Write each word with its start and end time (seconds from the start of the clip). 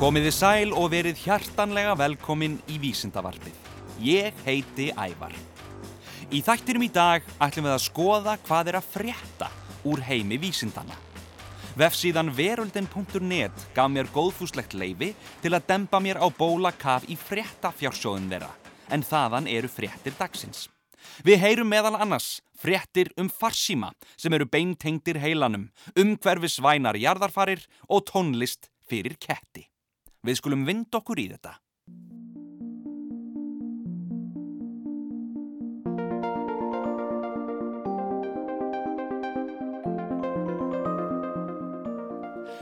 Komiði 0.00 0.30
sæl 0.32 0.70
og 0.72 0.94
verið 0.94 1.18
hjartanlega 1.26 1.92
velkomin 2.00 2.54
í 2.72 2.78
Vísindavarpið. 2.80 3.52
Ég 4.00 4.38
heiti 4.46 4.86
Ævar. 4.96 5.34
Í 6.32 6.40
þættinum 6.40 6.86
í 6.86 6.88
dag 6.94 7.26
ætlum 7.36 7.66
við 7.66 7.74
að 7.74 7.82
skoða 7.84 8.38
hvað 8.46 8.70
er 8.70 8.78
að 8.78 8.86
frétta 8.94 9.50
úr 9.84 10.00
heimi 10.06 10.38
vísindana. 10.40 10.96
Vefsíðan 11.76 12.32
veruldin.net 12.32 13.66
gaf 13.76 13.92
mér 13.92 14.08
góðfúslegt 14.14 14.72
leifi 14.72 15.10
til 15.44 15.52
að 15.52 15.68
dempa 15.68 16.00
mér 16.00 16.22
á 16.24 16.32
bóla 16.32 16.72
kaf 16.72 17.04
í 17.04 17.18
frétta 17.20 17.68
fjársjóðun 17.68 18.32
þeirra, 18.32 18.48
en 18.88 19.04
þaðan 19.04 19.50
eru 19.52 19.68
fréttir 19.68 20.16
dagsins. 20.16 20.70
Við 21.20 21.42
heyrum 21.44 21.68
meðal 21.68 21.98
annars 22.00 22.38
fréttir 22.56 23.12
um 23.20 23.28
farsíma 23.28 23.92
sem 24.16 24.32
eru 24.32 24.48
beintengtir 24.48 25.20
heilanum, 25.20 25.68
umhverfisvænar 25.92 26.96
jarðarfarir 26.96 27.68
og 27.84 28.08
tónlist 28.08 28.72
fyrir 28.88 29.20
ketti. 29.20 29.69
Við 30.20 30.36
skulum 30.36 30.66
vind 30.68 30.92
okkur 30.92 31.16
í 31.22 31.30
þetta. 31.32 31.54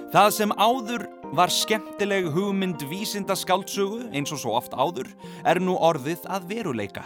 Það 0.08 0.28
sem 0.32 0.52
áður 0.56 1.02
var 1.36 1.50
skemmtileg 1.52 2.30
hugmynd 2.32 2.80
vísindaskáldsögu 2.88 4.06
eins 4.16 4.30
og 4.32 4.40
svo 4.40 4.54
oft 4.56 4.72
áður 4.72 5.10
er 5.44 5.58
nú 5.60 5.74
orðið 5.76 6.24
að 6.30 6.46
veruleika. 6.54 7.04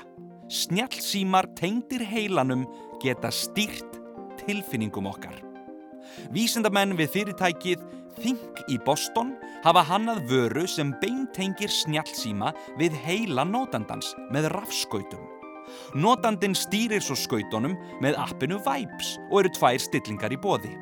Snjallsímar 0.53 1.49
tengdir 1.59 2.05
heilanum 2.07 2.69
geta 3.03 3.33
stýrt 3.33 3.99
tilfinningum 4.45 5.09
okkar. 5.11 5.41
Vísindamenn 6.31 6.95
við 6.99 7.11
fyrirtækið 7.17 7.83
Think 8.21 8.61
í 8.69 8.79
Boston 8.85 9.33
hafa 9.65 9.85
hannað 9.89 10.25
vöru 10.31 10.67
sem 10.69 10.93
beintengir 11.01 11.73
snjallsíma 11.73 12.53
við 12.81 12.97
heila 13.07 13.47
nótandans 13.49 14.13
með 14.35 14.51
rafskautum. 14.53 15.23
Nótandin 15.97 16.57
stýrir 16.59 17.03
svo 17.05 17.17
skautunum 17.17 17.77
með 18.05 18.19
appinu 18.21 18.61
Vibes 18.65 19.17
og 19.31 19.43
eru 19.43 19.53
tvær 19.57 19.81
stillingar 19.81 20.35
í 20.35 20.41
bóði. 20.41 20.73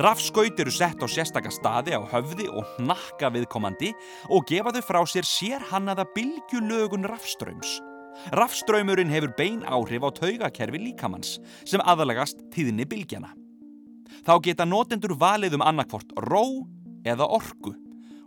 Rafskaut 0.00 0.60
eru 0.60 0.72
sett 0.72 1.02
á 1.04 1.06
sérstaka 1.10 1.52
staði 1.52 1.96
á 1.96 2.00
höfði 2.00 2.48
og 2.48 2.64
hnakka 2.76 3.28
viðkomandi 3.34 3.92
og 4.32 4.46
gefa 4.48 4.72
þau 4.72 4.84
frá 4.88 5.00
sér 5.04 5.28
sér 5.28 5.66
hannaða 5.70 6.06
bylgjulögun 6.16 7.04
rafströms. 7.10 7.78
Rafströymurinn 8.32 9.12
hefur 9.12 9.34
bein 9.36 9.60
áhrif 9.68 10.06
á 10.08 10.10
taugakerfi 10.16 10.80
líkamanns 10.80 11.36
sem 11.68 11.84
aðalagast 11.84 12.40
tíðinni 12.54 12.88
bylgjana. 12.88 13.34
Þá 14.24 14.34
geta 14.44 14.64
notendur 14.68 15.16
valið 15.18 15.58
um 15.58 15.66
annarkvort 15.66 16.14
ró 16.28 16.44
eða 17.06 17.28
orgu 17.28 17.74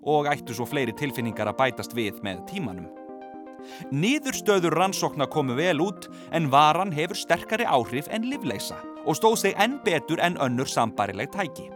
og 0.09 0.29
ættu 0.31 0.55
svo 0.55 0.67
fleiri 0.69 0.93
tilfinningar 0.95 1.49
að 1.51 1.59
bætast 1.59 1.95
við 1.97 2.21
með 2.23 2.45
tímanum. 2.51 2.87
Niðurstöður 3.91 4.77
rannsókna 4.79 5.27
komu 5.31 5.57
vel 5.57 5.81
út 5.83 6.07
en 6.35 6.47
varan 6.51 6.93
hefur 6.95 7.19
sterkari 7.19 7.67
áhrif 7.67 8.07
en 8.13 8.29
livleisa 8.29 8.77
og 9.05 9.17
stóð 9.19 9.41
sig 9.43 9.59
enn 9.59 9.79
betur 9.85 10.21
en 10.23 10.39
önnur 10.41 10.69
sambarileg 10.69 11.31
tæki. 11.33 11.67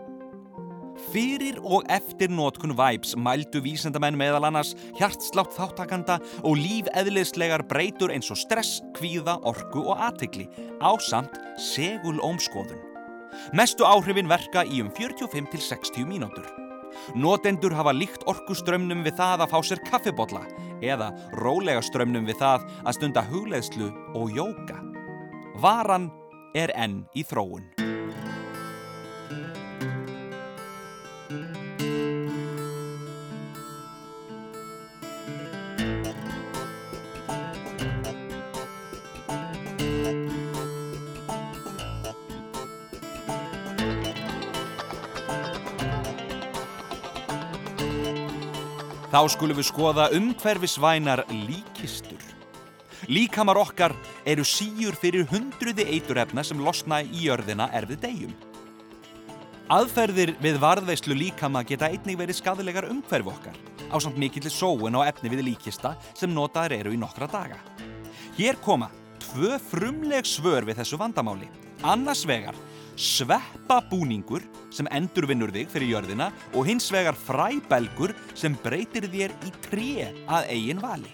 Fyrir 1.10 1.58
og 1.66 1.88
eftir 1.92 2.30
nótkun 2.30 2.76
Vibes 2.78 3.16
mældu 3.18 3.64
vísendamenn 3.66 4.18
meðal 4.18 4.46
annars 4.48 4.76
hjartslátt 5.00 5.56
þáttakanda 5.58 6.20
og 6.46 6.60
lífeðlislegar 6.62 7.66
breytur 7.70 8.14
eins 8.14 8.30
og 8.34 8.40
stress, 8.40 8.80
kvíða, 8.98 9.40
orgu 9.42 9.88
og 9.88 9.98
aðtikli 9.98 10.48
á 10.80 10.94
samt 11.02 11.40
segul 11.58 12.22
ómskoðun. 12.22 12.83
Mestu 13.52 13.84
áhrifin 13.84 14.30
verka 14.32 14.64
í 14.64 14.80
um 14.84 14.92
45-60 14.94 16.08
mínútur. 16.08 16.48
Notendur 17.18 17.74
hafa 17.76 17.92
líkt 17.96 18.24
orkuströmmnum 18.30 19.04
við 19.04 19.18
það 19.20 19.44
að 19.44 19.54
fá 19.54 19.60
sér 19.66 19.84
kaffibotla 19.90 20.44
eða 20.84 21.12
rólega 21.42 21.84
strömmnum 21.84 22.28
við 22.30 22.40
það 22.44 22.68
að 22.84 23.00
stunda 23.00 23.26
hugleðslu 23.28 23.90
og 24.16 24.36
jóka. 24.38 24.80
Varan 25.60 26.12
er 26.56 26.74
enn 26.78 27.04
í 27.18 27.26
þróun. 27.28 27.83
Þá 49.14 49.28
skulum 49.30 49.60
við 49.60 49.68
skoða 49.68 50.08
umhverfisvænar 50.18 51.22
líkistur. 51.30 52.22
Líkamar 53.06 53.60
okkar 53.62 53.94
eru 54.26 54.42
síur 54.42 54.96
fyrir 54.98 55.28
hundruði 55.30 55.86
eiturefna 55.86 56.42
sem 56.42 56.58
losna 56.58 57.04
í 57.06 57.28
jörðina 57.28 57.68
erfið 57.78 58.00
degjum. 58.08 58.32
Aðferðir 59.70 60.34
við 60.42 60.58
varðveislu 60.64 61.20
líkama 61.20 61.62
geta 61.62 61.92
einnig 61.94 62.18
verið 62.18 62.40
skadilegar 62.40 62.90
umhverfi 62.90 63.30
okkar 63.36 63.62
á 63.94 63.96
samt 64.02 64.18
mikillir 64.18 64.50
sóun 64.50 64.98
á 64.98 65.06
efni 65.06 65.30
við 65.30 65.46
líkista 65.46 65.94
sem 66.18 66.34
notaður 66.34 66.80
eru 66.80 66.98
í 66.98 66.98
nokkra 66.98 67.30
daga. 67.30 67.62
Hér 68.34 68.58
koma 68.66 68.90
tvö 69.28 69.62
frumleg 69.62 70.26
svör 70.26 70.66
við 70.66 70.82
þessu 70.82 70.98
vandamáli. 70.98 71.52
Annars 71.86 72.26
vegar 72.26 72.58
sveppabúningur 73.00 74.44
sem 74.74 74.88
endurvinnur 74.94 75.54
þig 75.54 75.70
fyrir 75.72 75.94
jörðina 75.96 76.30
og 76.54 76.68
hins 76.70 76.90
vegar 76.94 77.18
fræbelgur 77.18 78.14
sem 78.38 78.56
breytir 78.64 79.08
þér 79.12 79.36
í 79.46 79.54
tré 79.66 80.10
að 80.28 80.50
eigin 80.54 80.82
vali. 80.84 81.12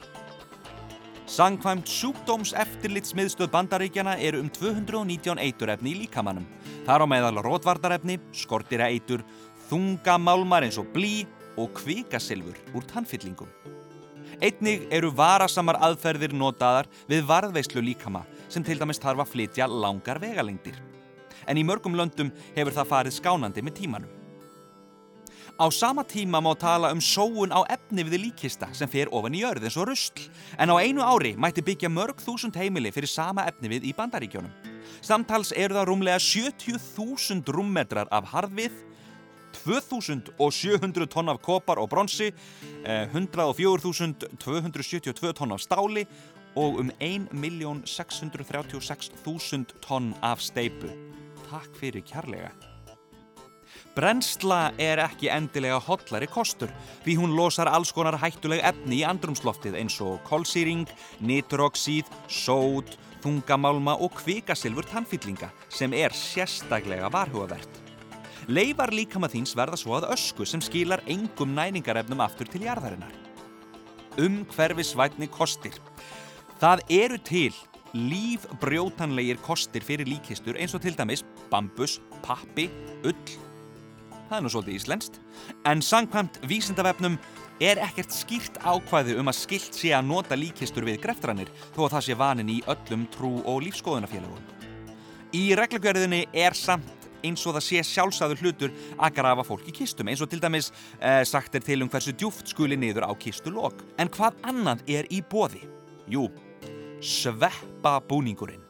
Sangkvæmt 1.30 1.86
sjúkdóms 1.86 2.56
eftirlitsmiðstöð 2.58 3.52
bandaríkjana 3.54 4.16
eru 4.18 4.40
um 4.42 4.50
219 4.50 5.38
eiturefni 5.44 5.94
í 5.94 6.00
líkamannum. 6.02 6.48
Þar 6.88 7.06
á 7.06 7.08
meðal 7.12 7.44
rótvardarefni, 7.46 8.18
skortira 8.34 8.90
eitur, 8.90 9.22
þungamálmar 9.70 10.66
eins 10.66 10.80
og 10.82 10.90
blí 10.96 11.28
og 11.60 11.70
kvikasilfur 11.78 12.58
úr 12.74 12.90
tannfyllingum. 12.90 13.52
Einnig 14.42 14.88
eru 14.90 15.14
varasamar 15.14 15.78
aðferðir 15.86 16.34
notaðar 16.34 16.90
við 17.12 17.26
varðveislu 17.30 17.84
líkama 17.84 18.26
sem 18.50 18.66
til 18.66 18.80
dæmis 18.80 19.02
þarf 19.04 19.28
að 19.28 19.34
flytja 19.36 19.68
langar 19.70 20.22
vegalengdir 20.24 20.89
en 21.48 21.58
í 21.58 21.66
mörgum 21.66 21.96
löndum 21.96 22.32
hefur 22.56 22.74
það 22.76 22.92
farið 22.94 23.14
skánandi 23.20 23.62
með 23.64 23.74
tímanum. 23.82 24.12
Á 25.60 25.68
sama 25.76 26.08
tíma 26.08 26.40
má 26.40 26.56
tala 26.56 26.88
um 26.92 27.02
sóun 27.04 27.52
á 27.52 27.68
efni 27.68 28.04
við 28.08 28.24
líkista 28.24 28.72
sem 28.72 28.88
fer 28.88 29.12
ofan 29.12 29.36
í 29.36 29.44
jörð 29.44 29.68
eins 29.68 29.76
og 29.76 29.90
rusl, 29.90 30.16
en 30.56 30.72
á 30.72 30.80
einu 30.80 31.04
ári 31.04 31.36
mætti 31.36 31.60
byggja 31.60 31.92
mörg 31.92 32.16
þúsund 32.24 32.56
heimili 32.56 32.96
fyrir 32.96 33.12
sama 33.12 33.44
efni 33.44 33.68
við 33.68 33.92
í 33.92 33.94
bandaríkjónum. 33.98 34.56
Samtals 35.04 35.52
eru 35.52 35.76
það 35.76 35.88
rúmlega 35.90 36.20
70.000 36.24 37.44
rúmmetrar 37.52 38.08
af 38.08 38.32
harðvið, 38.32 38.72
2700 39.60 41.12
tonn 41.12 41.28
af 41.28 41.44
kopar 41.44 41.76
og 41.84 41.92
bronsi, 41.92 42.32
104.272 42.88 45.36
tonn 45.36 45.52
af 45.52 45.60
stáli 45.60 46.08
og 46.56 46.80
um 46.86 46.90
1.636.000 47.04 49.76
tonn 49.84 50.16
af 50.24 50.40
steipu 50.40 50.88
takk 51.50 51.80
fyrir 51.80 52.06
kærlega. 52.06 52.52
Brennsla 53.98 54.70
er 54.80 55.02
ekki 55.04 55.28
endilega 55.34 55.80
hotlari 55.84 56.28
kostur 56.30 56.72
því 57.04 57.16
hún 57.20 57.36
losar 57.36 57.68
alls 57.68 57.92
konar 57.96 58.20
hættuleg 58.22 58.62
efni 58.64 59.02
í 59.02 59.06
andrumsloftið 59.08 59.76
eins 59.82 59.98
og 60.06 60.22
kolsýring, 60.30 60.86
nitroxíð, 61.20 62.08
sót, 62.30 62.96
þungamálma 63.24 63.98
og 64.00 64.14
kvikasilfur 64.22 64.88
tannfyllinga 64.88 65.50
sem 65.74 65.94
er 65.98 66.16
sérstaklega 66.16 67.10
varhugavert. 67.12 67.82
Leifar 68.48 68.94
líkama 68.96 69.28
þíns 69.30 69.52
verða 69.58 69.78
svo 69.78 69.98
að 69.98 70.10
ösku 70.14 70.48
sem 70.48 70.62
skilar 70.64 71.04
engum 71.06 71.52
næningarefnum 71.58 72.24
aftur 72.24 72.48
til 72.50 72.64
jarðarinnar. 72.66 73.12
Um 74.18 74.42
hverfi 74.56 74.86
svætni 74.88 75.28
kostir. 75.30 75.76
Það 76.60 76.82
eru 76.92 77.20
til 77.24 77.54
lífbrjótanlegir 77.94 79.42
kostir 79.46 79.86
fyrir 79.86 80.10
líkistur 80.10 80.60
eins 80.60 80.76
og 80.78 80.84
til 80.84 80.98
dæmis 80.98 81.26
bambus, 81.52 82.00
pappi, 82.26 82.70
ull. 83.04 83.38
Það 84.30 84.38
er 84.38 84.46
nú 84.46 84.52
svolítið 84.54 84.78
íslenskt. 84.78 85.22
En 85.66 85.82
sangkvæmt 85.82 86.38
vísindavefnum 86.46 87.18
er 87.60 87.82
ekkert 87.84 88.14
skýrt 88.16 88.60
ákvæði 88.64 89.18
um 89.20 89.30
að 89.32 89.40
skilt 89.42 89.76
sé 89.76 89.92
að 89.96 90.08
nota 90.08 90.38
líkistur 90.40 90.86
við 90.88 91.02
greftranir 91.04 91.50
þó 91.76 91.84
að 91.88 91.96
það 91.96 92.06
sé 92.08 92.16
vanin 92.20 92.54
í 92.54 92.62
öllum 92.72 93.04
trú 93.12 93.34
og 93.44 93.64
lífskoðunafélagum 93.66 94.56
Í 95.36 95.44
reglugjörðinni 95.60 96.24
er 96.34 96.56
samt 96.58 97.10
eins 97.20 97.44
og 97.46 97.58
það 97.58 97.66
sé 97.66 97.82
sjálfsæður 97.84 98.44
hlutur 98.44 98.76
að 98.96 99.18
grafa 99.20 99.44
fólk 99.46 99.68
í 99.68 99.76
kistum 99.76 100.08
eins 100.08 100.24
og 100.24 100.30
til 100.32 100.40
dæmis 100.40 100.72
eh, 100.98 101.22
sagt 101.28 101.58
er 101.60 101.66
til 101.66 101.82
um 101.84 101.92
hversu 101.92 102.16
djúft 102.16 102.48
skuli 102.54 102.80
niður 102.80 103.10
á 103.10 103.14
kistulokk 103.20 103.84
en 104.00 104.12
hvað 104.16 104.40
annað 104.48 104.86
er 104.88 105.10
í 105.12 105.20
bóði? 105.20 105.66
Jú, 106.10 106.30
sveppabúningurinn. 107.02 108.66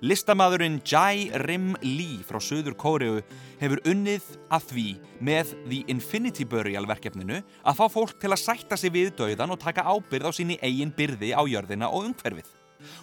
Listamæðurinn 0.00 0.80
Jai 0.84 1.30
Rim 1.44 1.74
Lee 1.82 2.24
frá 2.26 2.40
Suður 2.42 2.76
Kóreu 2.78 3.20
hefur 3.60 3.80
unnið 3.88 4.24
að 4.52 4.68
því 4.70 4.86
með 5.24 5.52
The 5.68 5.82
Infinity 5.92 6.46
Burial 6.48 6.86
verkefninu 6.88 7.40
að 7.40 7.78
fá 7.78 7.86
fólk 7.92 8.16
til 8.20 8.32
að 8.32 8.42
sætta 8.42 8.78
sig 8.80 8.92
við 8.94 9.14
dauðan 9.18 9.54
og 9.54 9.60
taka 9.62 9.86
ábyrð 9.86 10.28
á 10.28 10.32
síni 10.36 10.58
eigin 10.64 10.92
byrði 10.96 11.32
á 11.36 11.42
jörðina 11.48 11.90
og 11.92 12.10
umhverfið. 12.10 12.48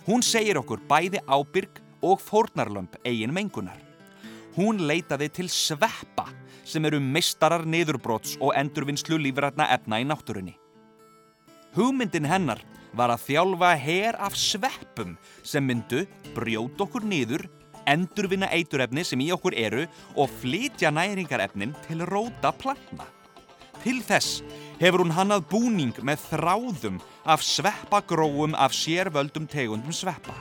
Hún 0.08 0.26
segir 0.26 0.60
okkur 0.62 0.84
bæði 0.90 1.24
ábyrg 1.26 1.82
og 2.04 2.22
fórnarlömp 2.22 3.00
eigin 3.06 3.34
mengunar. 3.34 3.80
Hún 4.58 4.84
leitaði 4.86 5.32
til 5.34 5.50
sveppa 5.50 6.28
sem 6.64 6.86
eru 6.86 7.00
mistarar 7.02 7.66
niðurbróts 7.66 8.38
og 8.40 8.54
endurvinnslu 8.58 9.18
lífrætna 9.20 9.68
efna 9.74 10.00
í 10.00 10.06
náttúrunni. 10.08 10.54
Hugmyndin 11.74 12.30
hennar 12.30 12.62
var 12.94 13.14
að 13.14 13.26
þjálfa 13.28 13.74
her 13.82 14.18
af 14.22 14.38
sveppum 14.38 15.18
sem 15.44 15.66
myndu 15.66 16.06
brjóta 16.36 16.86
okkur 16.86 17.06
niður, 17.08 17.48
endurvinna 17.90 18.48
eiturefni 18.54 19.04
sem 19.06 19.22
í 19.24 19.32
okkur 19.36 19.58
eru 19.60 19.88
og 20.16 20.32
flytja 20.42 20.94
næringarefnin 20.94 21.76
til 21.88 22.06
róta 22.08 22.54
plantna. 22.56 23.10
Til 23.84 24.00
þess 24.06 24.40
hefur 24.80 25.04
hún 25.04 25.16
hannað 25.16 25.50
búning 25.52 25.98
með 26.08 26.22
þráðum 26.30 27.02
af 27.28 27.44
sveppagróum 27.44 28.56
af 28.56 28.76
sérvöldum 28.78 29.50
tegundum 29.52 29.92
sveppa. 29.96 30.36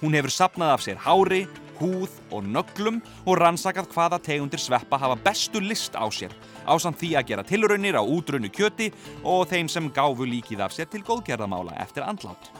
Hún 0.00 0.16
hefur 0.16 0.32
sapnað 0.32 0.72
af 0.72 0.84
sér 0.84 1.02
hári, 1.04 1.44
húð 1.78 2.12
og 2.34 2.46
nöglum 2.46 3.00
og 3.24 3.38
rannsakað 3.40 3.88
hvaða 3.94 4.18
tegundir 4.22 4.62
sveppa 4.62 4.98
hafa 5.00 5.16
bestu 5.24 5.62
list 5.62 5.96
á 5.98 6.04
sér 6.12 6.34
ásamt 6.64 7.00
því 7.00 7.10
að 7.18 7.30
gera 7.30 7.46
tilraunir 7.46 7.98
á 7.98 8.02
útrunnu 8.02 8.50
kjöti 8.52 8.90
og 9.22 9.48
þeim 9.50 9.70
sem 9.70 9.90
gáfu 9.90 10.26
líkið 10.28 10.64
af 10.64 10.74
sér 10.76 10.90
til 10.90 11.02
góðgerðamála 11.04 11.76
eftir 11.82 12.06
andlátt. 12.06 12.50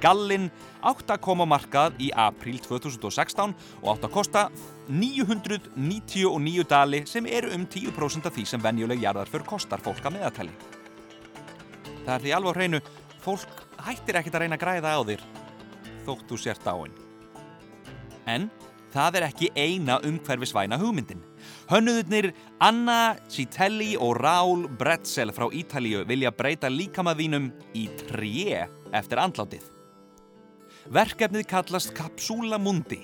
Gallin 0.00 0.50
átt 0.84 1.10
að 1.12 1.22
koma 1.24 1.46
markað 1.48 1.96
í 2.02 2.10
april 2.16 2.58
2016 2.64 3.54
og 3.82 3.88
átt 3.94 4.08
að 4.08 4.14
kosta 4.16 4.46
999 4.88 6.66
dali 6.68 7.04
sem 7.08 7.26
eru 7.26 7.52
um 7.56 7.64
10% 7.66 8.28
af 8.28 8.36
því 8.36 8.46
sem 8.48 8.64
venjuleg 8.64 9.04
jarðarför 9.04 9.46
kostar 9.48 9.84
fólk 9.84 10.04
að 10.04 10.18
meðatæli. 10.18 10.58
Það 12.04 12.14
er 12.16 12.26
því 12.26 12.34
alveg 12.36 12.58
hreinu, 12.58 12.82
fólk 13.24 13.64
hættir 13.86 14.20
ekkert 14.20 14.36
að 14.36 14.44
reyna 14.44 14.60
að 14.60 14.64
græða 14.66 14.92
á 14.92 15.00
þér 15.08 15.24
þótt 16.04 16.28
þú 16.28 16.40
sért 16.40 16.68
áinn. 16.68 17.03
En 18.26 18.48
það 18.94 19.18
er 19.18 19.26
ekki 19.28 19.50
eina 19.58 19.98
umhverfisvæna 20.06 20.78
hugmyndin. 20.80 21.22
Hönnuðurnir 21.70 22.30
Anna 22.62 23.16
Citelli 23.30 23.94
og 23.98 24.16
Raúl 24.22 24.68
Bretzel 24.78 25.32
frá 25.34 25.48
Ítalíu 25.50 26.04
vilja 26.08 26.32
breyta 26.34 26.70
líkamaðínum 26.70 27.50
í 27.74 27.88
tré 28.06 28.66
eftir 28.94 29.22
andlátið. 29.22 29.66
Verkefnið 30.94 31.48
kallast 31.48 31.94
Capsula 31.96 32.60
Mundi 32.60 33.00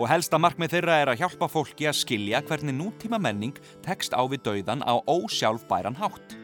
og 0.00 0.08
helsta 0.10 0.38
markmið 0.40 0.76
þeirra 0.76 0.98
er 1.02 1.12
að 1.12 1.22
hjálpa 1.22 1.48
fólki 1.52 1.88
að 1.88 1.98
skilja 2.00 2.40
hvernig 2.48 2.76
nútíma 2.76 3.20
menning 3.20 3.58
tekst 3.84 4.16
á 4.16 4.22
við 4.24 4.44
dauðan 4.48 4.84
á 4.84 4.96
ósjálfbæran 5.04 5.98
hátt. 6.00 6.39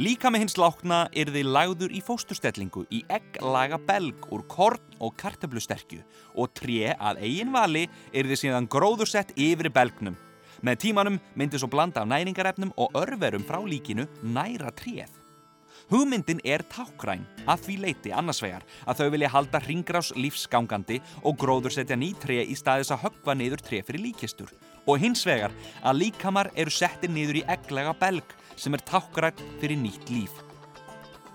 Líka 0.00 0.30
með 0.30 0.44
hins 0.44 0.58
lákna 0.60 1.00
er 1.12 1.32
þið 1.34 1.50
lagður 1.56 1.94
í 1.94 2.02
fósturstellingu 2.04 2.84
í 2.94 3.02
egglaga 3.12 3.80
belg 3.88 4.28
úr 4.34 4.46
korn 4.50 4.98
og 5.04 5.14
kartablusterkju 5.20 6.00
og 6.38 6.54
tré 6.58 6.94
að 6.94 7.22
eigin 7.26 7.52
vali 7.54 7.86
er 8.12 8.28
þið 8.30 8.42
síðan 8.42 8.70
gróðursett 8.72 9.34
yfir 9.36 9.70
belgnum. 9.74 10.18
Með 10.62 10.82
tímanum 10.88 11.20
myndir 11.38 11.62
svo 11.62 11.70
blanda 11.70 12.02
af 12.02 12.10
næringarefnum 12.10 12.74
og 12.76 12.94
örverum 12.98 13.46
frá 13.46 13.60
líkinu 13.62 14.08
næra 14.22 14.72
tréð. 14.74 15.12
Hugmyndin 15.88 16.42
er 16.44 16.60
tákræn 16.68 17.22
að 17.48 17.62
því 17.64 17.74
leiti 17.80 18.10
annarsvegar 18.12 18.64
að 18.84 18.98
þau 18.98 19.12
vilja 19.14 19.30
halda 19.32 19.60
ringrás 19.64 20.10
lífsgangandi 20.18 20.98
og 21.22 21.38
gróðursetja 21.40 21.96
ný 21.96 22.10
tré 22.20 22.42
í 22.44 22.56
staðis 22.58 22.90
að 22.92 23.06
höggva 23.06 23.36
niður 23.38 23.62
tré 23.64 23.80
fyrir 23.86 24.04
líkistur 24.04 24.52
og 24.84 25.00
hins 25.00 25.24
vegar 25.28 25.54
að 25.80 26.02
líkamar 26.02 26.50
eru 26.56 26.72
settir 26.74 27.12
niður 27.12 27.40
í 27.40 27.46
egglega 27.54 27.94
belg 27.96 28.36
sem 28.58 28.74
er 28.74 28.84
tákrætt 28.84 29.40
fyrir 29.62 29.78
nýtt 29.80 30.10
líf. 30.12 30.44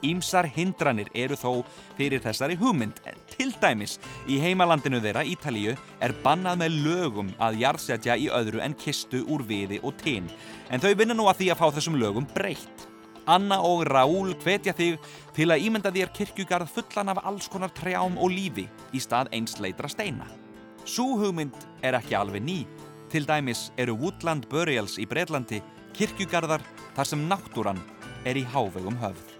Ímsar 0.04 0.50
hindranir 0.52 1.08
eru 1.16 1.38
þó 1.40 1.64
fyrir 1.96 2.20
þessari 2.24 2.58
hugmynd. 2.60 2.98
Til 3.32 3.54
dæmis, 3.62 3.96
í 4.28 4.36
heimalandinu 4.44 5.00
þeirra, 5.04 5.24
Ítalíu, 5.24 5.78
er 6.04 6.14
bannað 6.26 6.60
með 6.60 6.80
lögum 6.84 7.30
að 7.40 7.62
jarðsetja 7.64 8.18
í 8.20 8.28
öðru 8.28 8.60
en 8.66 8.76
kistu 8.76 9.24
úr 9.32 9.46
viði 9.48 9.80
og 9.84 9.96
tinn. 10.04 10.28
En 10.70 10.84
þau 10.84 10.92
vinna 11.00 11.16
nú 11.16 11.30
að 11.32 11.40
því 11.40 11.54
að 11.54 11.62
fá 11.62 11.68
þessum 11.78 12.00
lögum 12.02 12.28
breytt. 12.36 12.90
Anna 13.32 13.62
og 13.64 13.86
Raúl 13.88 14.34
hvetja 14.44 14.74
þig 14.76 15.00
til 15.36 15.48
að 15.54 15.64
ímynda 15.64 15.94
þér 15.96 16.12
kirkjugarð 16.18 16.74
fullan 16.76 17.14
af 17.14 17.22
alls 17.24 17.48
konar 17.48 17.72
trjám 17.72 18.18
og 18.20 18.34
lífi 18.34 18.68
í 18.92 19.00
stað 19.00 19.32
einsleitra 19.32 19.88
steina. 19.88 20.28
Sú 20.84 21.14
hugmynd 21.22 21.56
er 21.80 21.96
ekki 21.96 22.20
alveg 22.20 22.44
ný. 22.44 22.64
Til 23.08 23.24
dæmis 23.30 23.70
eru 23.80 23.96
Woodland 23.96 24.50
Burials 24.52 24.98
í 25.00 25.08
Breitlandi 25.08 25.62
kirkjugarðar 25.96 26.64
þar 26.94 27.10
sem 27.10 27.28
náttúran 27.30 27.80
er 28.26 28.38
í 28.38 28.46
hávegum 28.48 28.98
höfð. 29.02 29.34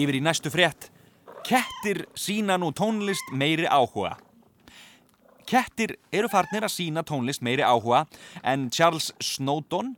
Yfir 0.00 0.16
í 0.16 0.20
næstu 0.24 0.48
frétt. 0.48 0.88
Kettir 1.44 2.06
sína 2.16 2.56
nú 2.56 2.70
tónlist 2.72 3.34
meiri 3.36 3.66
áhuga. 3.68 4.14
Kettir 5.50 5.96
eru 6.14 6.28
farnir 6.30 6.62
að 6.62 6.70
sína 6.76 7.02
tónlist 7.02 7.42
meiri 7.42 7.64
áhuga 7.66 8.04
en 8.46 8.68
Charles 8.70 9.08
Snowdon, 9.18 9.96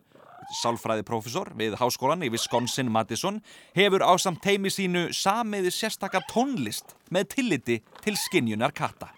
sálfræðiprofessor 0.62 1.50
við 1.58 1.76
háskólan 1.76 2.24
í 2.24 2.30
Wisconsin-Madison, 2.32 3.42
hefur 3.76 4.00
á 4.00 4.16
samt 4.16 4.40
teimi 4.40 4.72
sínu 4.72 5.10
samiði 5.12 5.74
sérstakka 5.76 6.22
tónlist 6.32 6.96
með 7.12 7.28
tilliti 7.36 7.78
til 8.00 8.16
skinjunar 8.16 8.72
katta. 8.72 9.10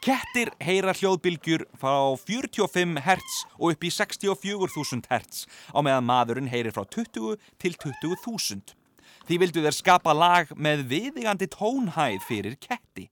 Kettir 0.00 0.54
heyra 0.62 0.94
hljóðbylgjur 0.94 1.66
frá 1.76 2.14
45 2.16 3.02
Hz 3.02 3.44
og 3.58 3.74
upp 3.74 3.82
í 3.82 3.90
64.000 3.90 5.10
Hz 5.10 5.46
á 5.74 5.78
meðan 5.82 6.06
maðurinn 6.06 6.54
heyrir 6.54 6.70
frá 6.70 6.86
20 6.86 7.34
til 7.58 7.74
20.000. 7.74 8.76
Því 9.26 9.42
vildu 9.42 9.66
þeir 9.66 9.82
skapa 9.82 10.14
lag 10.14 10.54
með 10.54 10.86
viðigandi 10.94 11.50
tónhæð 11.50 12.22
fyrir 12.30 12.62
ketti. 12.62 13.10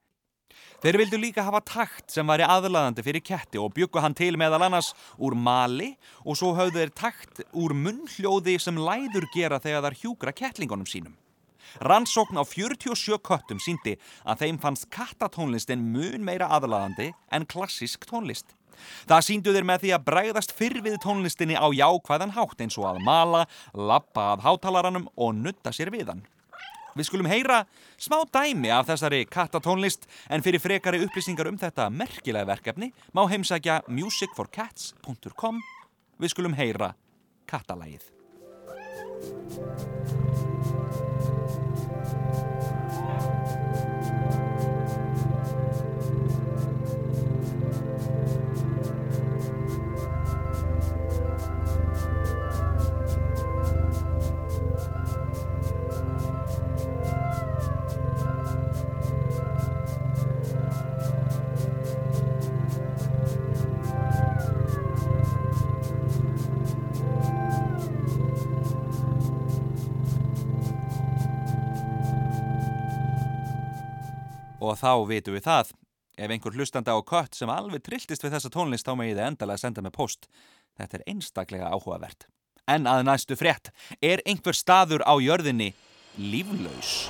Þeir 0.78 0.94
vildu 1.00 1.18
líka 1.18 1.42
hafa 1.42 1.58
takt 1.66 2.12
sem 2.14 2.28
væri 2.30 2.44
aðlaðandi 2.46 3.02
fyrir 3.02 3.22
ketti 3.26 3.58
og 3.58 3.72
byggu 3.74 3.98
hann 3.98 4.14
til 4.14 4.36
meðal 4.38 4.62
annars 4.62 4.92
úr 5.18 5.34
mali 5.34 5.88
og 6.22 6.38
svo 6.38 6.52
höfðu 6.54 6.78
þeir 6.78 6.92
takt 6.94 7.40
úr 7.50 7.74
munnhljóði 7.74 8.54
sem 8.62 8.78
læður 8.78 9.26
gera 9.34 9.58
þegar 9.64 9.88
þar 9.88 9.96
hjúgra 10.04 10.34
kettlingunum 10.38 10.86
sínum. 10.86 11.16
Rannsókn 11.82 12.38
á 12.38 12.46
47 12.46 13.18
köttum 13.26 13.58
síndi 13.58 13.96
að 14.22 14.44
þeim 14.44 14.62
fannst 14.62 14.86
kattatónlistin 14.94 15.82
mun 15.82 16.22
meira 16.22 16.46
aðlaðandi 16.46 17.10
en 17.34 17.50
klassisk 17.50 18.06
tónlist. 18.06 18.54
Það 19.10 19.26
síndu 19.26 19.58
þeir 19.58 19.66
með 19.66 19.82
því 19.82 19.94
að 19.98 20.08
bregðast 20.12 20.54
fyrr 20.54 20.78
við 20.86 21.00
tónlistinni 21.02 21.58
á 21.58 21.66
jákvæðan 21.74 22.38
hátt 22.38 22.62
eins 22.62 22.78
og 22.78 22.86
að 22.92 23.02
mala, 23.02 23.46
lappa 23.74 24.30
að 24.36 24.46
hátalaranum 24.46 25.10
og 25.18 25.34
nutta 25.42 25.74
sér 25.74 25.90
við 25.90 26.14
hann. 26.14 26.26
Við 26.98 27.06
skulum 27.06 27.28
heyra 27.30 27.60
smá 27.94 28.18
dæmi 28.26 28.72
af 28.74 28.88
þessari 28.90 29.22
kattatónlist 29.30 30.08
en 30.34 30.42
fyrir 30.42 30.62
frekari 30.62 30.98
upplýsingar 31.06 31.46
um 31.50 31.58
þetta 31.60 31.86
merkilega 31.94 32.48
verkefni 32.50 32.90
má 33.14 33.22
heimsækja 33.30 33.84
musicforcats.com 33.86 35.62
Við 36.18 36.34
skulum 36.34 36.58
heyra 36.58 36.94
kattalægið. 37.46 38.10
Og 74.68 74.76
þá 74.76 74.92
vitum 75.08 75.36
við 75.36 75.46
það. 75.46 75.70
Ef 76.18 76.32
einhver 76.34 76.56
hlustandi 76.58 76.92
á 76.92 76.98
kött 77.06 77.38
sem 77.38 77.50
alveg 77.52 77.84
trilltist 77.86 78.24
við 78.24 78.34
þessa 78.34 78.50
tónlist 78.52 78.88
þá 78.88 79.06
ég 79.06 79.14
þið 79.14 79.26
endalega 79.28 79.62
senda 79.62 79.84
með 79.86 79.94
post. 79.96 80.26
Þetta 80.76 80.98
er 80.98 81.06
einstaklega 81.14 81.70
áhugavert. 81.72 82.26
En 82.68 82.84
að 82.90 83.06
næstu 83.08 83.38
frétt, 83.38 83.72
er 84.02 84.20
einhver 84.28 84.56
staður 84.56 85.06
á 85.08 85.14
jörðinni 85.22 85.72
líflaus. 86.18 87.08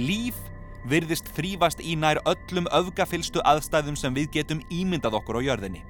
Líf 0.00 0.38
virðist 0.88 1.28
þrýfast 1.36 1.82
í 1.84 1.96
nær 1.98 2.20
öllum 2.28 2.68
öfgafylstu 2.72 3.42
aðstæðum 3.44 3.98
sem 3.98 4.14
við 4.16 4.30
getum 4.38 4.62
ímyndað 4.72 5.18
okkur 5.18 5.40
á 5.44 5.46
jörðinni. 5.50 5.82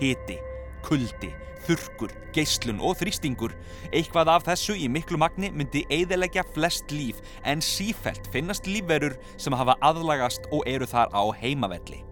Hiti, 0.00 0.38
kuldi, 0.82 1.30
þurkur, 1.66 2.14
geislun 2.34 2.80
og 2.82 2.96
þrýstingur. 3.00 3.54
Eitthvað 3.92 4.32
af 4.34 4.46
þessu 4.48 4.74
í 4.74 4.88
miklu 4.90 5.20
magni 5.20 5.52
myndi 5.54 5.84
eiðilegja 5.92 6.44
flest 6.56 6.90
líf 6.94 7.20
en 7.46 7.62
sífelt 7.62 8.26
finnast 8.34 8.66
lífverur 8.66 9.14
sem 9.36 9.54
hafa 9.54 9.78
aðlagast 9.84 10.48
og 10.50 10.66
eru 10.66 10.88
þar 10.88 11.12
á 11.14 11.22
heimavelli. 11.38 12.02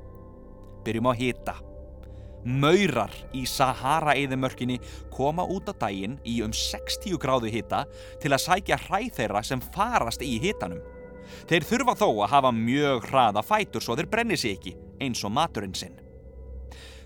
Byrjum 0.86 1.10
á 1.10 1.14
hita. 1.18 1.56
Maurar 2.40 3.12
í 3.36 3.42
Sahara-eðimörkinni 3.44 4.78
koma 5.12 5.44
út 5.44 5.66
á 5.68 5.74
daginn 5.82 6.16
í 6.24 6.38
um 6.44 6.54
60 6.56 7.18
gráðu 7.20 7.50
hita 7.52 7.82
til 8.22 8.32
að 8.32 8.46
sækja 8.46 8.78
hræð 8.86 9.10
þeirra 9.18 9.42
sem 9.44 9.60
farast 9.74 10.24
í 10.24 10.38
hitanum. 10.40 10.80
Þeir 11.50 11.66
þurfa 11.68 11.96
þó 12.00 12.08
að 12.10 12.30
hafa 12.34 12.52
mjög 12.56 13.08
hraða 13.10 13.42
fætur 13.46 13.84
svo 13.84 13.96
þeir 13.98 14.10
brenni 14.12 14.38
sig 14.40 14.56
ekki, 14.58 14.76
eins 15.02 15.24
og 15.26 15.34
maturinn 15.34 15.76
sinn. 15.76 15.96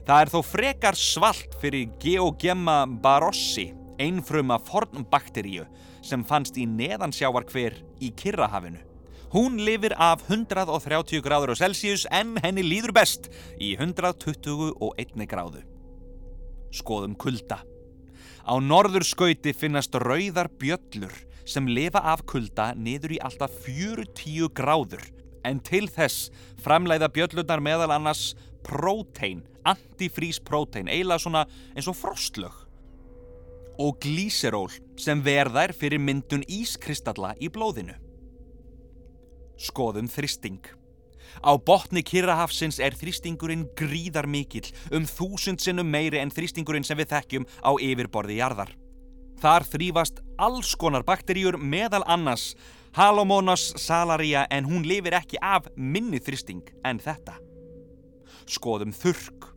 Það 0.04 0.20
er 0.20 0.32
þó 0.34 0.40
frekar 0.44 0.98
svalt 1.00 1.54
fyrir 1.62 1.92
Geogemma 2.02 2.82
barossi, 2.86 3.70
einfruma 3.96 4.58
fornbakteríu 4.60 5.64
sem 6.04 6.24
fannst 6.28 6.58
í 6.60 6.66
neðansjávar 6.68 7.46
hver 7.48 7.78
í 8.02 8.10
Kirrahafinu. 8.12 8.82
Hún 9.34 9.56
lifir 9.66 9.96
af 9.98 10.26
130 10.28 11.22
gráður 11.24 11.54
á 11.56 11.60
Celsius 11.64 12.04
en 12.12 12.36
henni 12.44 12.62
líður 12.62 12.92
best 12.94 13.30
í 13.58 13.72
121 13.74 15.26
gráðu. 15.26 15.64
Skoðum 16.70 17.16
kulda. 17.18 17.64
Á 18.44 18.54
norður 18.60 19.06
skauti 19.08 19.54
finnast 19.56 19.96
rauðar 19.96 20.52
bjöllur 20.60 21.14
sem 21.44 21.68
lifa 21.68 22.00
af 22.00 22.24
kulda 22.28 22.72
niður 22.76 23.16
í 23.16 23.20
alltaf 23.24 23.52
40 23.66 24.50
gráður 24.56 25.04
en 25.44 25.60
til 25.60 25.86
þess 25.92 26.30
framleiða 26.64 27.10
bjöllunar 27.12 27.62
meðal 27.64 27.92
annars 27.94 28.32
prótein, 28.64 29.42
antifrís 29.64 30.40
prótein, 30.40 30.88
eiginlega 30.88 31.20
svona 31.20 31.44
eins 31.74 31.88
og 31.90 31.98
frostlög 31.98 32.62
og 33.80 33.98
glíseról 34.02 34.70
sem 35.00 35.18
verðar 35.24 35.74
fyrir 35.74 35.98
myndun 35.98 36.44
ískristalla 36.46 37.32
í 37.42 37.50
blóðinu. 37.50 37.96
Skoðum 39.58 40.06
þristing. 40.10 40.62
Á 41.42 41.58
botni 41.58 42.04
Kirrahafsins 42.06 42.78
er 42.78 42.94
þrýstingurinn 42.94 43.66
gríðar 43.74 44.28
mikill, 44.30 44.68
um 44.94 45.06
þúsund 45.08 45.62
sinnum 45.64 45.90
meiri 45.90 46.20
en 46.22 46.30
þrýstingurinn 46.30 46.86
sem 46.86 46.98
við 46.98 47.10
þekkjum 47.16 47.48
á 47.66 47.70
yfirborði 47.82 48.38
jarðar. 48.38 48.70
Þar 49.44 49.66
þrýfast 49.68 50.22
alls 50.40 50.70
konar 50.80 51.02
bakteríur 51.04 51.58
meðal 51.60 52.00
annars 52.08 52.54
Halomonas 52.96 53.74
salaria 53.76 54.46
en 54.54 54.64
hún 54.64 54.86
lifir 54.88 55.12
ekki 55.18 55.36
af 55.42 55.66
minni 55.76 56.16
þrýsting 56.16 56.62
en 56.88 57.00
þetta. 57.02 57.34
Skoðum 58.48 58.94
þurrk. 58.96 59.50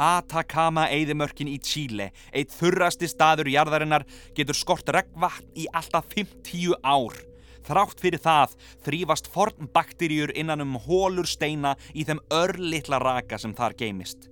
Atacama 0.00 0.84
eðimörkin 0.92 1.48
í 1.48 1.56
Chile, 1.64 2.10
eitt 2.32 2.52
þurrasti 2.52 3.08
staður 3.08 3.48
jarðarinnar, 3.52 4.04
getur 4.36 4.58
skort 4.58 4.92
regnvatn 4.92 5.48
í 5.56 5.64
alltaf 5.72 6.10
50 6.12 6.76
ár. 6.84 7.16
Þrátt 7.64 8.04
fyrir 8.04 8.20
það 8.20 8.58
þrýfast 8.84 9.30
forn 9.32 9.70
bakteríur 9.72 10.34
innan 10.36 10.64
um 10.66 10.76
hólur 10.76 11.28
steina 11.28 11.72
í 11.94 12.04
þeim 12.04 12.20
örlittla 12.28 13.00
raka 13.00 13.40
sem 13.40 13.56
þar 13.56 13.78
geimist. 13.80 14.28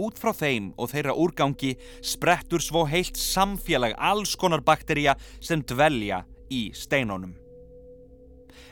Út 0.00 0.16
frá 0.20 0.32
þeim 0.36 0.70
og 0.80 0.90
þeirra 0.94 1.16
úrgangi 1.18 1.74
sprettur 2.00 2.62
svo 2.64 2.86
heilt 2.88 3.18
samfélag 3.20 3.96
alls 3.98 4.32
konar 4.40 4.64
bakteríja 4.64 5.16
sem 5.44 5.60
dvelja 5.60 6.22
í 6.50 6.70
steinunum. 6.76 7.34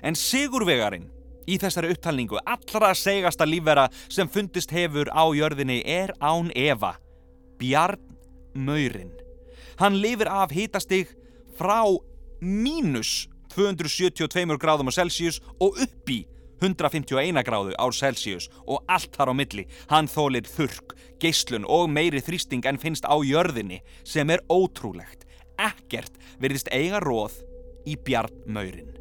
En 0.01 0.17
sigurvegarinn 0.17 1.09
í 1.49 1.59
þessari 1.61 1.93
upptalningu 1.93 2.41
allra 2.45 2.95
segasta 2.97 3.47
lífvera 3.49 3.89
sem 4.09 4.29
fundist 4.29 4.73
hefur 4.75 5.11
á 5.13 5.25
jörðinni 5.37 5.81
er 5.85 6.15
án 6.21 6.53
Eva, 6.55 6.95
Bjarn 7.59 8.01
Maurin. 8.55 9.13
Hann 9.79 10.01
lifir 10.03 10.31
af 10.33 10.53
hitastig 10.55 11.13
frá 11.59 11.85
mínus 12.41 13.29
272 13.55 14.59
gráðum 14.61 14.91
á 14.91 14.97
Celsius 14.97 15.41
og 15.59 15.79
upp 15.83 16.13
í 16.13 16.23
151 16.61 17.43
gráðu 17.47 17.75
á 17.79 17.87
Celsius 17.95 18.49
og 18.67 18.83
allt 18.91 19.15
þar 19.15 19.33
á 19.33 19.35
milli. 19.39 19.67
Hann 19.91 20.11
þólir 20.11 20.49
þurrk, 20.51 20.97
geyslun 21.23 21.69
og 21.69 21.89
meiri 21.93 22.23
þrýsting 22.25 22.67
en 22.67 22.81
finnst 22.83 23.07
á 23.07 23.15
jörðinni 23.23 23.83
sem 24.05 24.31
er 24.31 24.45
ótrúlegt. 24.51 25.27
Ekkert 25.59 26.19
verðist 26.43 26.71
eiga 26.75 27.03
róð 27.03 27.41
í 27.87 27.97
bjarnmaurin. 27.97 28.98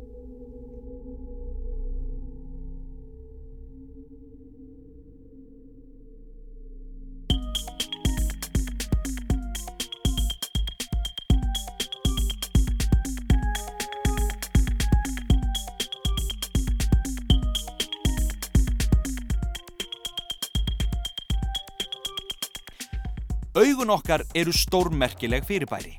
Augun 23.58 23.90
okkar 23.90 24.22
eru 24.38 24.52
stórmerkileg 24.54 25.46
fyrirbæri. 25.48 25.96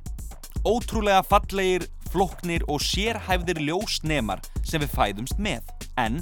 Ótrúlega 0.63 1.25
fallegir, 1.27 1.89
floknir 2.13 2.63
og 2.71 2.79
sérhæfðir 2.85 3.59
ljósnemar 3.67 4.45
sem 4.63 4.85
við 4.85 4.93
fæðumst 4.95 5.41
með. 5.43 5.67
En 5.99 6.21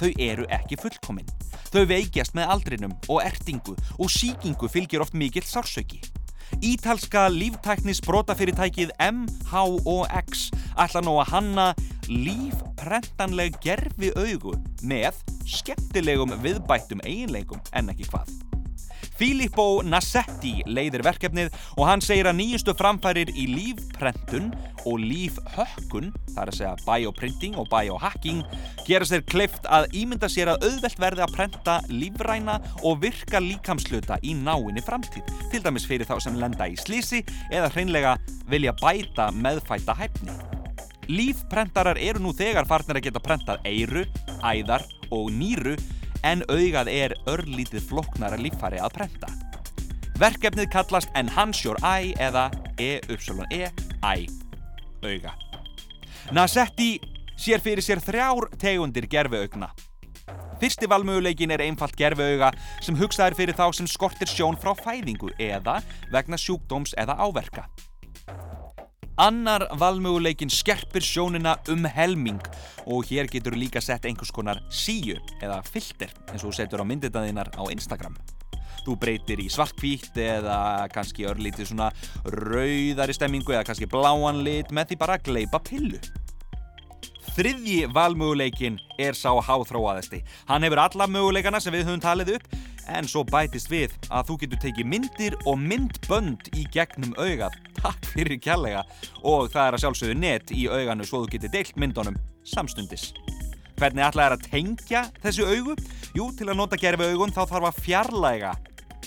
þau 0.00 0.08
eru 0.16 0.48
ekki 0.48 0.78
fullkominn. 0.80 1.28
Þau 1.68 1.84
veikjast 1.90 2.32
með 2.38 2.54
aldrinum 2.54 2.96
og 3.12 3.20
ertingu 3.26 3.76
og 3.98 4.08
síkingu 4.08 4.72
fylgir 4.72 5.04
oft 5.04 5.12
mikill 5.12 5.44
sársauki. 5.44 6.00
Ítalska 6.64 7.28
líftæknis 7.28 8.00
brotafyrirtækið 8.08 8.96
MHOX 9.04 10.48
ætla 10.80 11.04
nú 11.04 11.18
að 11.20 11.34
hanna 11.36 11.66
lífprentanleg 12.08 13.60
gerfi 13.60 14.14
augu 14.16 14.56
með 14.80 15.20
skemmtilegum 15.44 16.38
viðbættum 16.40 17.04
eiginleikum 17.04 17.60
en 17.76 17.92
ekki 17.92 18.08
hvað. 18.08 18.32
Filippo 19.20 19.82
Nassetti 19.84 20.62
leiðir 20.64 21.02
verkefnið 21.04 21.50
og 21.76 21.84
hann 21.84 22.00
segir 22.00 22.30
að 22.30 22.38
nýjustu 22.38 22.72
framfærir 22.72 23.28
í 23.36 23.44
lífprentun 23.50 24.46
og 24.88 25.02
lífhökkun, 25.02 26.08
það 26.30 26.40
er 26.40 26.52
að 26.52 26.56
segja 26.56 26.70
bioprinting 26.86 27.58
og 27.60 27.68
biohacking, 27.68 28.40
gera 28.86 29.04
sér 29.04 29.26
kleift 29.28 29.68
að 29.68 29.90
ímynda 30.00 30.30
sér 30.32 30.54
að 30.54 30.64
auðvelt 30.70 31.04
verði 31.04 31.26
að 31.26 31.34
prenta 31.36 31.76
lífræna 31.92 32.56
og 32.80 33.02
virka 33.04 33.44
líkamsluta 33.44 34.16
í 34.24 34.32
náinni 34.40 34.80
framtíð, 34.86 35.28
til 35.52 35.60
dæmis 35.68 35.84
fyrir 35.90 36.08
þá 36.08 36.16
sem 36.24 36.40
lenda 36.40 36.70
í 36.72 36.80
slísi 36.80 37.20
eða 37.52 37.68
hreinlega 37.74 38.16
vilja 38.48 38.72
bæta 38.80 39.28
meðfæta 39.36 40.00
hæfni. 40.00 40.32
Lífprentarar 41.12 42.00
eru 42.00 42.24
nú 42.24 42.32
þegar 42.32 42.68
farnir 42.70 43.02
að 43.02 43.10
geta 43.10 43.20
prentað 43.20 43.68
eiru, 43.68 44.08
æðar 44.40 44.88
og 45.12 45.28
nýru 45.34 45.76
en 46.26 46.42
augað 46.48 46.90
er 46.92 47.14
örlítið 47.30 47.84
floknara 47.88 48.38
líffari 48.40 48.80
að 48.80 48.94
prenta. 48.98 49.30
Verkefnið 50.20 50.68
kallast 50.72 51.12
Enhance 51.16 51.64
Your 51.64 51.80
Eye 51.80 52.12
eða 52.20 52.50
E-Y-E-I, 52.76 54.26
auga. 55.04 55.32
Nasetti 56.36 56.90
sér 57.40 57.62
fyrir 57.64 57.84
sér 57.84 58.02
þrjár 58.04 58.50
tegundir 58.60 59.08
gerfiaugna. 59.08 59.70
Fyrsti 60.60 60.88
valmöguleikin 60.92 61.54
er 61.54 61.62
einfalt 61.64 61.96
gerfiauga 61.96 62.50
sem 62.84 62.98
hugsaðir 63.00 63.38
fyrir 63.38 63.56
þá 63.56 63.70
sem 63.78 63.88
skortir 63.88 64.28
sjón 64.28 64.58
frá 64.60 64.74
fæðingu 64.76 65.32
eða 65.40 65.78
vegna 66.12 66.36
sjúkdóms 66.36 66.92
eða 67.00 67.16
áverka. 67.16 67.64
Annar 69.20 69.66
valmöguleikin 69.76 70.48
skerpir 70.48 71.04
sjónina 71.04 71.58
um 71.68 71.84
helming 71.84 72.40
og 72.88 73.04
hér 73.04 73.26
getur 73.28 73.52
líka 73.52 73.82
sett 73.84 74.06
einhvers 74.08 74.30
konar 74.32 74.62
síu 74.72 75.18
eða 75.44 75.58
filter 75.66 76.14
eins 76.32 76.46
og 76.48 76.54
setur 76.56 76.80
á 76.80 76.88
mynditaðinnar 76.88 77.50
á 77.52 77.62
Instagram. 77.68 78.16
Þú 78.86 78.96
breytir 79.02 79.42
í 79.44 79.50
svartkvítt 79.52 80.16
eða 80.16 80.88
kannski 80.94 81.28
örlítið 81.28 81.68
svona 81.68 81.90
rauðari 82.32 83.12
stemmingu 83.12 83.52
eða 83.52 83.66
kannski 83.68 83.90
bláan 83.92 84.40
lit 84.46 84.72
með 84.72 84.94
því 84.94 85.00
bara 85.04 85.18
að 85.20 85.28
gleipa 85.28 85.60
pillu. 85.68 86.00
Þriðji 87.36 87.90
valmöguleikin 87.92 88.80
er 88.96 89.12
sá 89.12 89.34
háþróaðasti. 89.36 90.24
Hann 90.48 90.64
hefur 90.64 90.80
alla 90.80 91.12
möguleikana 91.12 91.60
sem 91.60 91.76
við 91.76 91.90
höfum 91.90 92.00
talið 92.00 92.38
upp 92.38 92.48
En 92.88 93.08
svo 93.08 93.24
bætist 93.28 93.70
við 93.70 93.92
að 94.08 94.30
þú 94.30 94.38
getur 94.44 94.62
tekið 94.64 94.88
myndir 94.92 95.36
og 95.44 95.60
myndbönd 95.60 96.50
í 96.56 96.64
gegnum 96.72 97.12
augað. 97.18 97.58
Takk 97.80 98.08
fyrir 98.14 98.40
kjallega. 98.42 98.84
Og 99.22 99.50
það 99.52 99.66
er 99.66 99.76
að 99.76 99.84
sjálfsögðu 99.84 100.18
net 100.20 100.54
í 100.56 100.66
auganu 100.70 101.06
svo 101.06 101.24
þú 101.24 101.34
getur 101.36 101.54
deilt 101.54 101.76
myndunum 101.80 102.18
samstundis. 102.46 103.10
Hvernig 103.80 104.04
ætlaði 104.04 104.28
það 104.28 104.36
að 104.36 104.48
tengja 104.50 105.04
þessu 105.22 105.46
augu? 105.48 105.76
Jú, 106.16 106.26
til 106.36 106.50
að 106.50 106.58
nota 106.58 106.78
gerfi 106.80 107.12
augun 107.12 107.32
þá 107.32 107.42
þarf 107.48 107.70
að 107.70 107.82
fjarlæga 107.86 108.54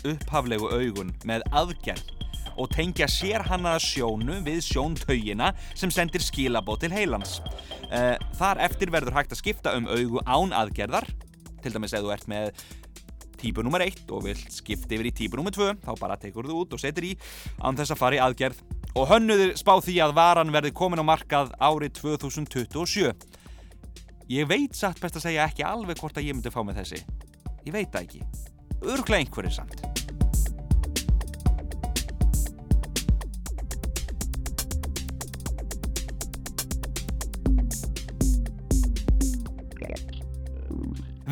upphaflegu 0.03 0.69
augun 0.73 1.13
með 1.29 1.45
aðgerð 1.53 2.11
og 2.59 2.69
tengja 2.73 3.07
sér 3.09 3.45
hannaða 3.47 3.81
sjónu 3.81 4.39
við 4.45 4.61
sjóntaugina 4.67 5.51
sem 5.73 5.91
sendir 5.93 6.21
skilabót 6.21 6.83
til 6.83 6.93
heilans. 6.93 7.39
Uh, 7.89 8.15
þar 8.37 8.61
eftir 8.67 8.93
verður 8.93 9.17
hægt 9.17 9.33
að 9.33 9.41
skipta 9.41 9.73
um 9.77 9.89
augu 9.89 10.21
án 10.25 10.53
aðgerðar, 10.57 11.07
til 11.63 11.73
dæmis 11.73 11.95
ef 11.95 12.03
þú 12.05 12.13
ert 12.13 12.29
með 12.29 12.51
típu 13.43 13.63
nr. 13.65 13.83
1 13.85 14.13
og 14.15 14.23
vilt 14.27 14.55
skipta 14.55 14.95
yfir 14.95 15.09
í 15.09 15.13
típu 15.15 15.39
nr. 15.39 15.51
2, 15.53 15.69
þá 15.83 15.91
bara 15.99 16.17
tekur 16.19 16.47
þú 16.49 16.63
út 16.63 16.75
og 16.77 16.81
setur 16.81 17.09
í 17.09 17.13
án 17.59 17.77
þess 17.79 17.95
að 17.95 18.01
fara 18.01 18.19
í 18.19 18.23
aðgerð. 18.23 18.63
Og 18.93 19.09
hönnuðir 19.09 19.55
spá 19.59 19.73
því 19.81 19.97
að 20.05 20.15
varan 20.17 20.53
verði 20.53 20.73
komin 20.77 21.01
á 21.01 21.05
markað 21.05 21.53
árið 21.57 21.97
2027. 22.01 23.13
Ég 24.31 24.47
veit 24.47 24.77
satt 24.77 25.01
best 25.03 25.17
að 25.19 25.27
segja 25.27 25.47
ekki 25.49 25.65
alveg 25.67 25.99
hvort 25.99 26.17
að 26.17 26.29
ég 26.29 26.37
myndi 26.37 26.53
fá 26.53 26.61
með 26.63 26.83
þessi. 26.83 27.03
Ég 27.67 27.75
veit 27.75 27.91
það 27.91 28.05
ekki. 28.07 28.23
Örglega 28.83 29.23
einhverjir 29.23 29.57
samt. 29.59 29.83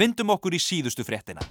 Vindum 0.02 0.32
okkur 0.34 0.56
í 0.56 0.60
síðustu 0.62 1.04
fréttina. 1.06 1.44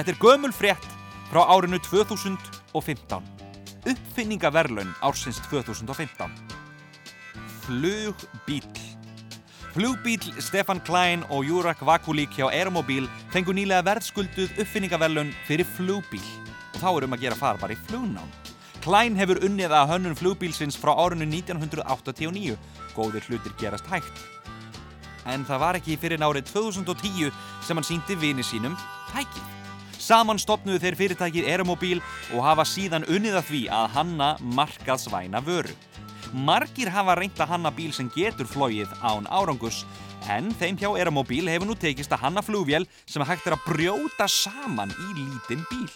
Þetta 0.00 0.14
er 0.14 0.20
gömul 0.22 0.52
frétt 0.56 0.84
frá 1.28 1.42
árinu 1.52 1.76
2015. 1.84 3.24
Uppfinningaverlun 3.84 4.94
ársins 5.04 5.42
2015. 5.50 6.32
Flugbíl. 7.66 8.64
Flugbíl 9.74 10.24
Stefan 10.40 10.80
Klein 10.88 11.26
og 11.28 11.44
Júrak 11.44 11.84
Vakulík 11.84 12.32
hjá 12.32 12.48
Aeromobil 12.48 13.10
fengu 13.28 13.52
nýlega 13.52 13.84
verðskulduð 13.90 14.56
uppfinningaverlun 14.64 15.34
fyrir 15.44 15.68
flugbíl. 15.76 16.24
Og 16.72 16.80
þá 16.80 16.88
erum 16.94 17.18
að 17.18 17.26
gera 17.26 17.40
fara 17.42 17.60
bara 17.60 17.76
í 17.76 17.82
flugnám. 17.92 18.32
Klein 18.80 19.20
hefur 19.20 19.44
unnið 19.44 19.76
að 19.82 19.92
hönnun 19.98 20.16
flugbílsins 20.16 20.80
frá 20.80 20.96
árinu 20.96 21.28
1989. 21.28 22.56
Góðir 22.96 23.28
hlutir 23.28 23.52
gerast 23.60 23.92
hægt. 23.92 24.26
En 25.28 25.44
það 25.44 25.64
var 25.68 25.84
ekki 25.84 26.00
fyrir 26.00 26.24
árið 26.24 26.54
2010 26.56 27.28
sem 27.60 27.76
hann 27.76 27.92
síndi 27.92 28.16
vini 28.16 28.40
sínum 28.40 28.80
tækið. 29.12 29.59
Saman 30.10 30.40
stopnuðu 30.42 30.80
þeir 30.82 30.94
fyrirtækið 30.98 31.48
Aeromobil 31.52 32.00
og 32.34 32.40
hafa 32.42 32.64
síðan 32.66 33.04
unnið 33.06 33.36
að 33.38 33.44
því 33.46 33.60
að 33.70 33.84
hanna 33.94 34.30
markaðsvæna 34.56 35.38
vöru. 35.46 35.70
Margir 36.34 36.90
hafa 36.90 37.14
reynt 37.14 37.38
að 37.38 37.52
hanna 37.52 37.70
bíl 37.76 37.92
sem 37.94 38.08
getur 38.16 38.48
flóið 38.50 38.90
án 39.06 39.28
árangus 39.30 39.84
en 40.34 40.50
þeim 40.58 40.80
hjá 40.82 40.88
Aeromobil 40.88 41.46
hefur 41.52 41.70
nú 41.70 41.78
tekist 41.78 42.10
að 42.10 42.24
hanna 42.24 42.42
flugvél 42.42 42.88
sem 43.06 43.22
hægt 43.22 43.46
er 43.46 43.54
að 43.54 43.68
brjóta 43.68 44.26
saman 44.26 44.90
í 44.90 45.08
lítinn 45.20 45.62
bíl. 45.70 45.86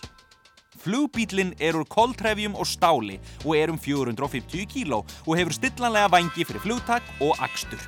Flugbílinn 0.85 1.57
er 1.59 1.75
úr 1.75 1.91
koltrefjum 1.91 2.55
og 2.55 2.71
stáli 2.71 3.19
og 3.43 3.59
er 3.59 3.75
um 3.75 3.83
450 3.83 4.71
kíló 4.71 5.03
og 5.03 5.35
hefur 5.35 5.59
stillanlega 5.59 6.15
vangi 6.15 6.47
fyrir 6.47 6.63
flugtak 6.63 7.15
og 7.19 7.35
akstur. 7.43 7.83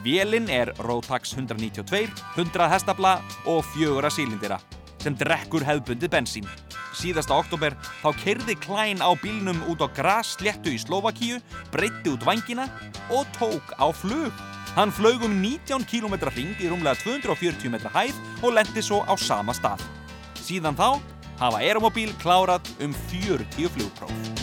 Vélinn 0.00 0.48
er 0.48 0.72
Rotax 0.80 1.36
192, 1.36 2.06
100 2.38 2.72
hestabla 2.78 3.18
og 3.44 3.66
fjögura 3.74 4.08
sílindira 4.08 4.62
sem 5.00 5.16
drekkur 5.16 5.64
hefðbundið 5.66 6.12
bensín. 6.12 6.48
Síðasta 6.96 7.36
oktober 7.38 7.76
þá 8.02 8.08
kerði 8.20 8.56
Klein 8.60 9.02
á 9.02 9.10
bílnum 9.20 9.62
út 9.70 9.82
á 9.84 9.88
grassléttu 9.88 10.74
í 10.74 10.80
Slovakíu, 10.80 11.40
breytti 11.72 12.12
út 12.12 12.26
vangina 12.26 12.68
og 13.08 13.28
tók 13.38 13.74
á 13.80 13.88
flug. 13.94 14.34
Hann 14.76 14.92
flög 14.94 15.24
um 15.26 15.40
19 15.42 15.86
km 15.90 16.14
ring 16.30 16.54
í 16.62 16.68
rúmlega 16.70 17.00
240 17.02 17.72
metra 17.72 17.90
hæð 17.94 18.20
og 18.44 18.54
lendi 18.54 18.84
svo 18.84 19.02
á 19.02 19.14
sama 19.18 19.56
stað. 19.56 19.82
Síðan 20.38 20.78
þá 20.78 21.00
hafa 21.40 21.64
Aeromobil 21.64 22.12
klárað 22.22 22.70
um 22.84 22.94
40 23.10 23.72
flugpróf. 23.74 24.39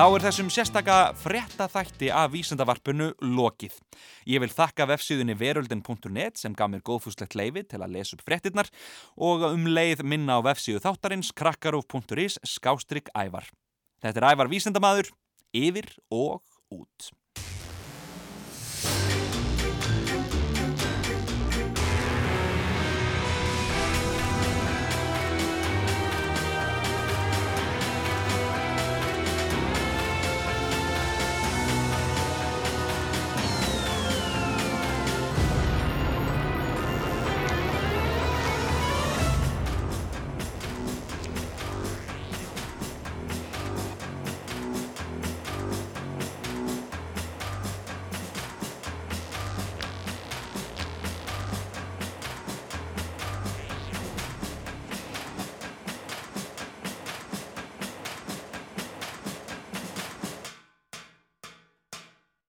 Þá 0.00 0.06
er 0.16 0.22
þessum 0.24 0.46
sérstaka 0.48 0.94
fréttaþætti 1.20 2.08
af 2.08 2.30
vísendavarpinu 2.32 3.10
lokið. 3.36 3.74
Ég 4.32 4.40
vil 4.40 4.48
þakka 4.48 4.86
vefsíðunni 4.88 5.36
veröldin.net 5.36 6.40
sem 6.40 6.56
gaf 6.56 6.70
mér 6.72 6.80
góðfúslegt 6.88 7.36
leifi 7.36 7.66
til 7.68 7.82
að 7.84 7.98
lesa 7.98 8.16
upp 8.16 8.24
fréttinnar 8.24 8.72
og 9.20 9.44
um 9.50 9.68
leið 9.68 10.00
minna 10.08 10.40
á 10.40 10.46
vefsíðu 10.48 10.80
þáttarins 10.86 11.34
krakkarúf.is 11.36 12.40
skástrygg 12.48 13.12
ævar. 13.12 13.52
Þetta 14.00 14.24
er 14.24 14.30
ævar 14.32 14.48
vísendamadur, 14.48 15.12
yfir 15.52 15.92
og 16.08 16.40
út. 16.72 17.12